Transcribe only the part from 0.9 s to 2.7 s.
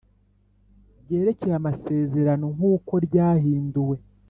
ryerekeye amasezerano nk